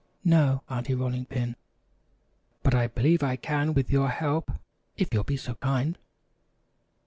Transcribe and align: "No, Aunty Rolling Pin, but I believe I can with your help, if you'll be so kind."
"No, 0.23 0.63
Aunty 0.67 0.95
Rolling 0.95 1.25
Pin, 1.27 1.55
but 2.63 2.73
I 2.73 2.87
believe 2.87 3.21
I 3.21 3.35
can 3.35 3.75
with 3.75 3.91
your 3.91 4.09
help, 4.09 4.51
if 4.97 5.13
you'll 5.13 5.23
be 5.23 5.37
so 5.37 5.53
kind." 5.53 5.95